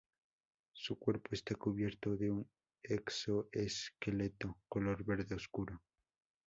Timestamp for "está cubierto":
1.33-2.15